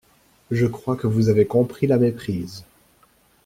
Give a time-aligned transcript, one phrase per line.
[0.49, 2.65] Je crois que vous avez compris la méprise.